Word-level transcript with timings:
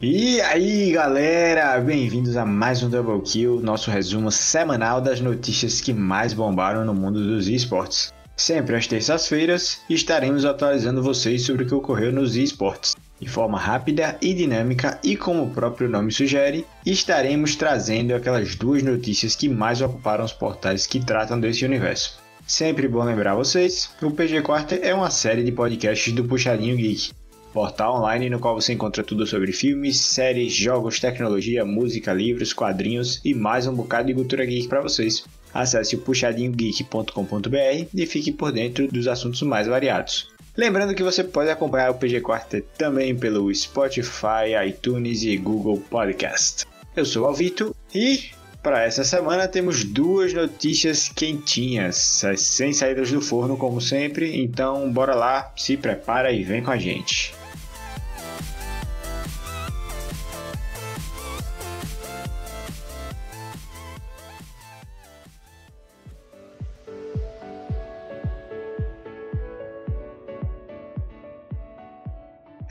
E 0.00 0.40
aí 0.40 0.90
galera, 0.90 1.78
bem-vindos 1.78 2.36
a 2.36 2.44
mais 2.44 2.82
um 2.82 2.90
Double 2.90 3.22
Kill, 3.22 3.60
nosso 3.60 3.92
resumo 3.92 4.28
semanal 4.32 5.00
das 5.00 5.20
notícias 5.20 5.80
que 5.80 5.92
mais 5.92 6.32
bombaram 6.32 6.84
no 6.84 6.92
mundo 6.92 7.24
dos 7.24 7.46
esportes. 7.46 8.12
Sempre 8.36 8.74
às 8.74 8.88
terças-feiras 8.88 9.82
estaremos 9.88 10.44
atualizando 10.44 11.00
vocês 11.00 11.42
sobre 11.42 11.62
o 11.62 11.66
que 11.68 11.74
ocorreu 11.74 12.12
nos 12.12 12.34
esportes. 12.34 12.96
De 13.20 13.28
forma 13.28 13.56
rápida 13.56 14.18
e 14.20 14.34
dinâmica, 14.34 14.98
e 15.04 15.16
como 15.16 15.44
o 15.44 15.50
próprio 15.50 15.88
nome 15.88 16.10
sugere, 16.10 16.66
estaremos 16.84 17.54
trazendo 17.54 18.16
aquelas 18.16 18.56
duas 18.56 18.82
notícias 18.82 19.36
que 19.36 19.48
mais 19.48 19.80
ocuparam 19.80 20.24
os 20.24 20.32
portais 20.32 20.88
que 20.88 20.98
tratam 20.98 21.38
desse 21.38 21.64
universo. 21.64 22.23
Sempre 22.46 22.86
bom 22.86 23.02
lembrar 23.02 23.34
vocês, 23.34 23.90
o 24.02 24.10
PG 24.10 24.42
Quarter 24.42 24.80
é 24.82 24.94
uma 24.94 25.10
série 25.10 25.42
de 25.42 25.50
podcasts 25.50 26.12
do 26.12 26.24
Puxadinho 26.24 26.76
Geek, 26.76 27.12
portal 27.54 27.96
online 27.96 28.28
no 28.28 28.38
qual 28.38 28.54
você 28.54 28.74
encontra 28.74 29.02
tudo 29.02 29.26
sobre 29.26 29.50
filmes, 29.50 29.96
séries, 29.96 30.52
jogos, 30.52 31.00
tecnologia, 31.00 31.64
música, 31.64 32.12
livros, 32.12 32.52
quadrinhos 32.52 33.20
e 33.24 33.32
mais 33.32 33.66
um 33.66 33.74
bocado 33.74 34.08
de 34.08 34.14
cultura 34.14 34.44
geek 34.44 34.68
para 34.68 34.82
vocês. 34.82 35.24
Acesse 35.54 35.94
o 35.94 36.00
puxadinhogeek.com.br 36.00 37.86
e 37.94 38.06
fique 38.06 38.30
por 38.30 38.52
dentro 38.52 38.88
dos 38.88 39.08
assuntos 39.08 39.40
mais 39.42 39.66
variados. 39.66 40.28
Lembrando 40.56 40.94
que 40.94 41.02
você 41.02 41.24
pode 41.24 41.48
acompanhar 41.48 41.92
o 41.92 41.94
PG 41.94 42.20
Quartet 42.20 42.66
também 42.76 43.16
pelo 43.16 43.52
Spotify, 43.54 44.52
iTunes 44.68 45.22
e 45.22 45.36
Google 45.36 45.80
Podcast. 45.88 46.66
Eu 46.94 47.04
sou 47.04 47.22
o 47.22 47.26
Alvito 47.26 47.74
e 47.94 48.30
para 48.64 48.82
essa 48.82 49.04
semana 49.04 49.46
temos 49.46 49.84
duas 49.84 50.32
notícias 50.32 51.10
quentinhas, 51.14 52.24
sem 52.38 52.72
saídas 52.72 53.12
do 53.12 53.20
forno 53.20 53.58
como 53.58 53.78
sempre, 53.78 54.40
então 54.40 54.90
bora 54.90 55.14
lá, 55.14 55.52
se 55.54 55.76
prepara 55.76 56.32
e 56.32 56.42
vem 56.42 56.62
com 56.62 56.70
a 56.70 56.78
gente. 56.78 57.34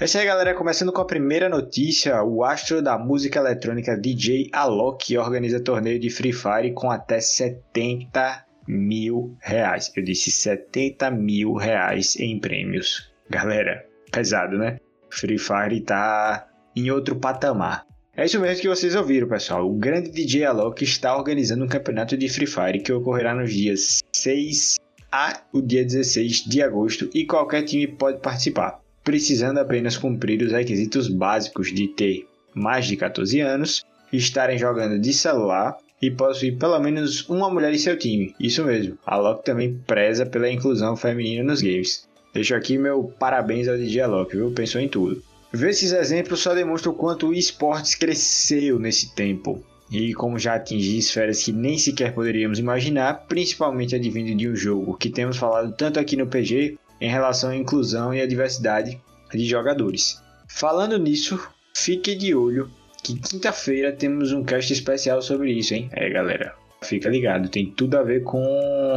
É 0.03 0.05
isso 0.05 0.17
aí, 0.17 0.25
galera. 0.25 0.53
Começando 0.53 0.91
com 0.91 0.99
a 0.99 1.05
primeira 1.05 1.47
notícia: 1.47 2.21
o 2.25 2.43
astro 2.43 2.81
da 2.81 2.97
música 2.97 3.39
eletrônica 3.39 3.97
DJ 3.97 4.49
Alok 4.51 5.17
organiza 5.17 5.63
torneio 5.63 5.97
de 5.97 6.09
Free 6.09 6.33
Fire 6.33 6.73
com 6.73 6.91
até 6.91 7.21
70 7.21 8.45
mil 8.67 9.33
reais. 9.39 9.93
Eu 9.95 10.03
disse 10.03 10.29
70 10.29 11.09
mil 11.09 11.53
reais 11.53 12.17
em 12.17 12.37
prêmios. 12.37 13.13
Galera, 13.29 13.85
pesado, 14.11 14.57
né? 14.57 14.77
Free 15.09 15.37
Fire 15.37 15.79
tá 15.79 16.49
em 16.75 16.91
outro 16.91 17.15
patamar. 17.15 17.85
É 18.13 18.25
isso 18.25 18.41
mesmo 18.41 18.61
que 18.61 18.67
vocês 18.67 18.95
ouviram, 18.95 19.29
pessoal. 19.29 19.65
O 19.65 19.73
grande 19.73 20.11
DJ 20.11 20.43
Alok 20.43 20.83
está 20.83 21.15
organizando 21.15 21.63
um 21.63 21.69
campeonato 21.69 22.17
de 22.17 22.27
Free 22.27 22.45
Fire 22.45 22.83
que 22.83 22.91
ocorrerá 22.91 23.33
nos 23.33 23.53
dias 23.53 24.01
6 24.11 24.75
a 25.09 25.43
o 25.53 25.61
dia 25.61 25.85
16 25.85 26.43
de 26.43 26.61
agosto 26.61 27.09
e 27.13 27.25
qualquer 27.25 27.61
time 27.61 27.87
pode 27.87 28.19
participar 28.19 28.82
precisando 29.03 29.57
apenas 29.57 29.97
cumprir 29.97 30.41
os 30.41 30.51
requisitos 30.51 31.07
básicos 31.07 31.73
de 31.73 31.87
ter 31.87 32.27
mais 32.53 32.85
de 32.85 32.95
14 32.95 33.39
anos, 33.41 33.83
estarem 34.11 34.57
jogando 34.57 34.99
de 34.99 35.13
celular 35.13 35.77
e 36.01 36.11
possuir 36.11 36.57
pelo 36.57 36.79
menos 36.79 37.27
uma 37.29 37.49
mulher 37.49 37.73
em 37.73 37.77
seu 37.77 37.97
time. 37.97 38.35
Isso 38.39 38.63
mesmo, 38.63 38.97
a 39.05 39.15
Loki 39.15 39.45
também 39.45 39.79
preza 39.87 40.25
pela 40.25 40.49
inclusão 40.49 40.95
feminina 40.95 41.43
nos 41.43 41.61
games. 41.61 42.07
Deixo 42.33 42.55
aqui 42.55 42.77
meu 42.77 43.13
parabéns 43.19 43.67
ao 43.67 43.77
DJ 43.77 44.01
Alok, 44.01 44.35
viu? 44.35 44.51
Pensou 44.51 44.81
em 44.81 44.89
tudo. 44.89 45.21
Ver 45.51 45.69
esses 45.69 45.91
exemplos 45.93 46.39
só 46.39 46.55
demonstra 46.55 46.89
o 46.89 46.95
quanto 46.95 47.27
o 47.27 47.33
esportes 47.33 47.93
cresceu 47.93 48.79
nesse 48.79 49.13
tempo. 49.13 49.63
E 49.91 50.11
como 50.13 50.39
já 50.39 50.55
atingi 50.55 50.97
esferas 50.97 51.43
que 51.43 51.51
nem 51.51 51.77
sequer 51.77 52.15
poderíamos 52.15 52.57
imaginar, 52.57 53.25
principalmente 53.27 53.95
advindo 53.95 54.35
de 54.35 54.49
um 54.49 54.55
jogo 54.55 54.97
que 54.97 55.11
temos 55.11 55.37
falado 55.37 55.71
tanto 55.77 55.99
aqui 55.99 56.17
no 56.17 56.25
PG 56.25 56.79
em 56.99 57.09
relação 57.09 57.51
à 57.51 57.55
inclusão 57.55 58.13
e 58.13 58.21
à 58.21 58.25
diversidade 58.25 59.01
de 59.31 59.45
jogadores. 59.45 60.21
Falando 60.47 60.97
nisso, 60.97 61.39
fique 61.75 62.15
de 62.15 62.33
olho 62.35 62.69
que 63.03 63.19
quinta-feira 63.19 63.91
temos 63.91 64.31
um 64.31 64.43
cast 64.43 64.71
especial 64.71 65.21
sobre 65.21 65.51
isso, 65.51 65.73
hein? 65.73 65.89
É, 65.91 66.09
galera, 66.09 66.55
fica 66.81 67.09
ligado, 67.09 67.49
tem 67.49 67.69
tudo 67.69 67.97
a 67.97 68.03
ver 68.03 68.23
com 68.23 68.41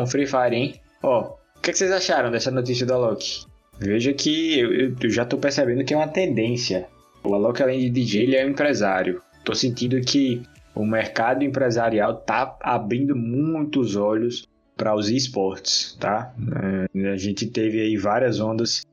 Free 0.07 0.27
Fire, 0.27 0.55
hein? 0.55 0.75
Ó, 1.03 1.34
o 1.57 1.61
que, 1.61 1.71
é 1.71 1.73
que 1.73 1.79
vocês 1.79 1.91
acharam 1.91 2.31
dessa 2.31 2.51
notícia 2.51 2.87
do 2.87 2.95
Alok? 2.95 3.45
Veja 3.79 4.13
que 4.13 4.59
eu, 4.59 4.73
eu, 5.01 5.11
já 5.11 5.25
tô 5.25 5.37
percebendo 5.37 5.84
que 5.84 5.93
é 5.93 5.97
uma 5.97 6.09
tendência. 6.09 6.87
O 7.25 7.34
Alok, 7.34 7.63
além 7.63 7.81
de 7.81 7.91
DJ, 7.91 8.23
ele 8.23 8.37
é 8.37 8.47
um 8.47 8.51
empresário. 8.51 9.21
Tô 9.45 9.55
sentindo 9.55 10.01
que 10.01 10.43
o 10.75 10.84
mercado 10.84 11.43
empresarial 11.43 12.15
tá 12.15 12.57
abrindo 12.61 13.17
muitos 13.17 13.97
olhos 13.97 14.47
para 14.77 14.95
os 14.95 15.09
esportes, 15.09 15.97
tá? 15.99 16.35
É, 16.95 17.09
a 17.13 17.17
gente 17.17 17.47
teve 17.47 17.81
aí 17.81 17.97
várias 17.97 18.39
ondas 18.39 18.85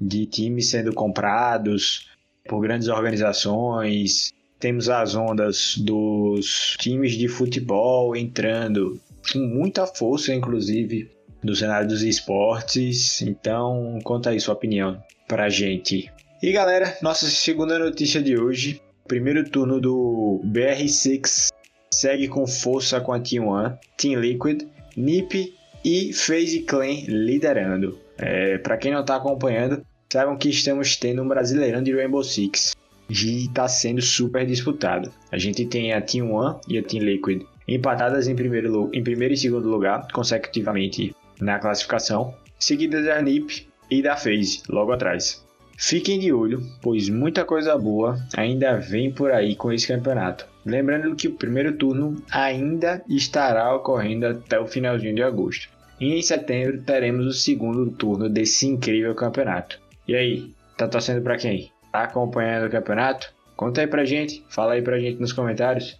de 0.00 0.26
times 0.26 0.68
sendo 0.68 0.92
comprados 0.92 2.10
por 2.48 2.60
grandes 2.60 2.88
organizações. 2.88 4.32
Temos 4.58 4.88
as 4.88 5.14
ondas 5.14 5.76
dos 5.78 6.76
times 6.78 7.12
de 7.12 7.28
futebol 7.28 8.16
entrando 8.16 9.00
com 9.32 9.38
muita 9.38 9.86
força, 9.86 10.34
inclusive, 10.34 11.10
no 11.42 11.54
cenário 11.54 11.88
dos 11.88 12.02
esportes. 12.02 13.22
Então, 13.22 13.98
conta 14.02 14.30
aí 14.30 14.40
sua 14.40 14.54
opinião 14.54 15.02
pra 15.28 15.48
gente. 15.48 16.10
E 16.42 16.52
galera, 16.52 16.96
nossa 17.00 17.26
segunda 17.26 17.78
notícia 17.78 18.20
de 18.20 18.36
hoje. 18.36 18.82
Primeiro 19.06 19.48
turno 19.48 19.80
do 19.80 20.40
BR6 20.44 21.50
segue 21.92 22.28
com 22.28 22.46
força 22.46 23.00
com 23.00 23.12
a 23.12 23.18
T1, 23.18 23.76
Team 23.96 24.20
Liquid, 24.20 24.62
NiP 24.96 25.54
e 25.84 26.12
FaZe 26.12 26.60
Clan 26.60 27.04
liderando. 27.06 27.98
É, 28.18 28.58
para 28.58 28.76
quem 28.76 28.92
não 28.92 29.00
está 29.00 29.16
acompanhando, 29.16 29.84
saibam 30.12 30.36
que 30.36 30.50
estamos 30.50 30.96
tendo 30.96 31.22
um 31.22 31.28
Brasileirão 31.28 31.82
de 31.82 31.94
Rainbow 31.94 32.22
Six 32.22 32.76
e 33.08 33.46
está 33.46 33.66
sendo 33.66 34.02
super 34.02 34.46
disputado. 34.46 35.12
A 35.32 35.38
gente 35.38 35.64
tem 35.66 35.92
a 35.92 36.00
Team 36.00 36.32
One 36.32 36.58
e 36.68 36.78
a 36.78 36.82
Team 36.82 37.02
Liquid 37.02 37.42
empatadas 37.66 38.26
em 38.26 38.34
primeiro, 38.34 38.90
em 38.92 39.02
primeiro 39.02 39.34
e 39.34 39.36
segundo 39.36 39.68
lugar 39.68 40.06
consecutivamente 40.12 41.14
na 41.40 41.58
classificação, 41.58 42.34
seguidas 42.58 43.04
da 43.04 43.22
NiP 43.22 43.66
e 43.90 44.02
da 44.02 44.16
FaZe 44.16 44.62
logo 44.68 44.92
atrás. 44.92 45.44
Fiquem 45.80 46.18
de 46.18 46.30
olho, 46.30 46.62
pois 46.82 47.08
muita 47.08 47.42
coisa 47.42 47.76
boa 47.78 48.22
ainda 48.36 48.76
vem 48.76 49.10
por 49.10 49.32
aí 49.32 49.56
com 49.56 49.72
esse 49.72 49.88
campeonato. 49.88 50.46
Lembrando 50.64 51.16
que 51.16 51.26
o 51.26 51.34
primeiro 51.34 51.72
turno 51.72 52.22
ainda 52.30 53.02
estará 53.08 53.74
ocorrendo 53.74 54.26
até 54.26 54.60
o 54.60 54.66
finalzinho 54.66 55.14
de 55.14 55.22
agosto. 55.22 55.70
E 55.98 56.14
em 56.14 56.20
setembro 56.20 56.82
teremos 56.82 57.24
o 57.24 57.32
segundo 57.32 57.90
turno 57.92 58.28
desse 58.28 58.66
incrível 58.66 59.14
campeonato. 59.14 59.80
E 60.06 60.14
aí, 60.14 60.52
tá 60.76 60.86
torcendo 60.86 61.22
para 61.22 61.38
quem? 61.38 61.72
Tá 61.90 62.02
acompanhando 62.02 62.66
o 62.66 62.70
campeonato? 62.70 63.32
Conta 63.56 63.80
aí 63.80 63.86
pra 63.86 64.04
gente, 64.04 64.44
fala 64.50 64.74
aí 64.74 64.82
pra 64.82 65.00
gente 65.00 65.18
nos 65.18 65.32
comentários. 65.32 65.98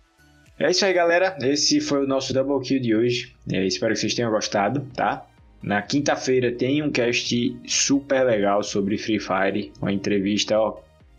É 0.59 0.71
isso 0.71 0.85
aí, 0.85 0.93
galera. 0.93 1.39
Esse 1.41 1.81
foi 1.81 2.05
o 2.05 2.07
nosso 2.07 2.35
Double 2.35 2.61
Kill 2.61 2.81
de 2.81 2.95
hoje. 2.95 3.35
É, 3.51 3.65
espero 3.65 3.95
que 3.95 4.01
vocês 4.01 4.15
tenham 4.15 4.31
gostado, 4.31 4.87
tá? 4.95 5.27
Na 5.63 5.83
quinta-feira 5.83 6.51
tem 6.53 6.83
um 6.83 6.91
cast 6.91 7.57
super 7.67 8.25
legal 8.25 8.63
sobre 8.63 8.97
Free 8.97 9.21
Fire, 9.21 9.73
uma 9.81 9.93
entrevista 9.93 10.59
ó, 10.59 10.79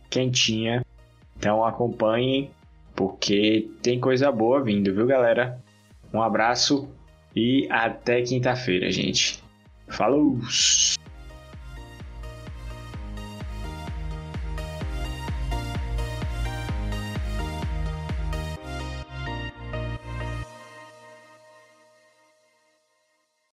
quentinha. 0.09 0.83
Então 1.37 1.63
acompanhem, 1.63 2.49
porque 2.95 3.69
tem 3.81 3.99
coisa 3.99 4.31
boa 4.31 4.63
vindo, 4.63 4.93
viu, 4.93 5.05
galera? 5.05 5.59
Um 6.13 6.21
abraço 6.21 6.89
e 7.35 7.67
até 7.69 8.21
quinta-feira, 8.21 8.91
gente. 8.91 9.41
Falou! 9.87 10.39